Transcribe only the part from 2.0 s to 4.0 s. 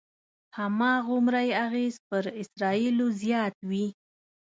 پر اسرایلو زیات وي.